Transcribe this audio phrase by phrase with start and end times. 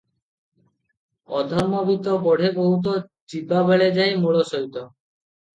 [1.41, 2.97] "ଅଧର୍ମବିତ୍ତ ବଢ଼େ ବହୁତ,
[3.35, 4.85] ଯିବାବେଳେ ଯାଏ ମୂଳ ସହିତ।"